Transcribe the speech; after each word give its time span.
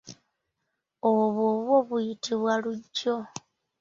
Obw'o 1.11 1.49
bw'o 1.63 1.77
buyitibwa 1.87 2.53
lujjo. 2.63 3.15